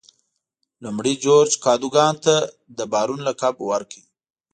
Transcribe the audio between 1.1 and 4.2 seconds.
جورج کادوګان ته د بارون لقب ورکړ.